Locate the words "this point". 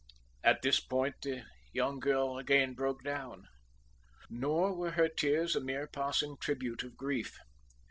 0.63-1.13